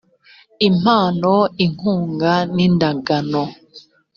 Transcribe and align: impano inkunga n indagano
impano 0.69 1.33
inkunga 1.65 2.33
n 2.55 2.57
indagano 2.67 3.43